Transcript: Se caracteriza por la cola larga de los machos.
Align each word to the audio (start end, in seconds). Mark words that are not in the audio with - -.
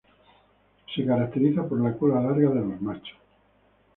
Se 0.95 1.05
caracteriza 1.05 1.63
por 1.69 1.79
la 1.79 1.95
cola 1.95 2.19
larga 2.19 2.49
de 2.49 2.61
los 2.67 2.81
machos. 2.81 3.19